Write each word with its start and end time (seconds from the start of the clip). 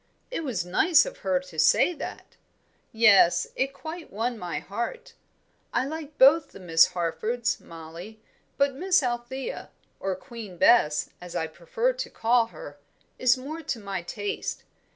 '""It 0.31 0.43
was 0.43 0.65
nice 0.65 1.05
of 1.05 1.19
her 1.19 1.39
to 1.41 1.59
say 1.59 1.93
that." 1.93 2.35
"Yes; 2.91 3.45
it 3.55 3.71
quite 3.71 4.11
won 4.11 4.39
my 4.39 4.57
heart. 4.57 5.13
I 5.75 5.85
like 5.85 6.17
both 6.17 6.53
the 6.53 6.59
Miss 6.59 6.93
Harfords, 6.93 7.59
Mollie; 7.59 8.19
but 8.57 8.73
Miss 8.73 9.03
Althea 9.03 9.69
or 9.99 10.15
Queen 10.15 10.57
Bess, 10.57 11.11
as 11.21 11.35
I 11.35 11.45
prefer 11.45 11.93
to 11.93 12.09
call 12.09 12.47
her 12.47 12.79
is 13.19 13.37
more 13.37 13.61
to 13.61 13.79
my 13.79 14.01
taste. 14.01 14.63